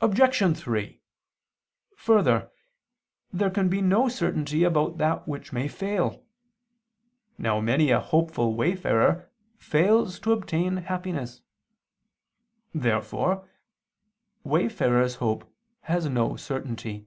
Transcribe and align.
Obj. 0.00 0.56
3: 0.58 0.98
Further, 1.98 2.50
there 3.32 3.50
can 3.50 3.68
be 3.68 3.80
no 3.80 4.08
certainty 4.08 4.64
about 4.64 4.98
that 4.98 5.28
which 5.28 5.52
may 5.52 5.68
fail. 5.68 6.24
Now 7.38 7.60
many 7.60 7.90
a 7.92 8.00
hopeful 8.00 8.56
wayfarer 8.56 9.30
fails 9.56 10.18
to 10.18 10.32
obtain 10.32 10.78
happiness. 10.78 11.42
Therefore 12.74 13.48
wayfarer's 14.42 15.14
hope 15.22 15.48
has 15.82 16.06
no 16.08 16.34
certainty. 16.34 17.06